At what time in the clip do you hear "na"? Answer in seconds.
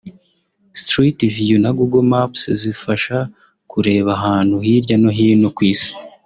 1.63-1.71